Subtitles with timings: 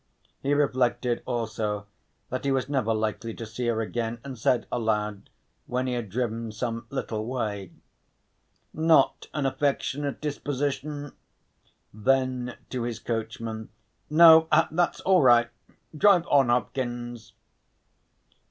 [0.41, 1.85] He reflected also
[2.31, 5.29] that he was never likely to see her again and said aloud,
[5.67, 7.71] when he had driven some little way:
[8.73, 11.11] "Not an affectionate disposition,"
[11.93, 13.69] then to his coachman:
[14.09, 15.51] "No, that's all right.
[15.95, 17.33] Drive on, Hopkins."